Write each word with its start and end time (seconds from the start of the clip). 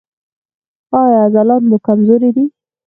ایا 0.99 1.17
عضلات 1.25 1.61
مو 1.69 1.77
کمزوري 1.87 2.29
دي؟ 2.35 2.45